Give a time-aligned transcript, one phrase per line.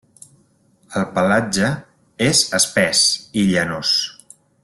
[1.01, 1.69] El pelatge
[2.29, 3.05] és espès
[3.43, 3.95] i llanós.